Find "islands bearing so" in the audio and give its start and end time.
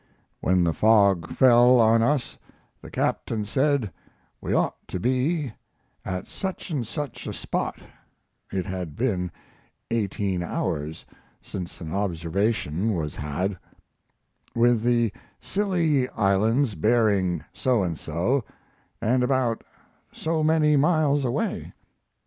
16.17-17.83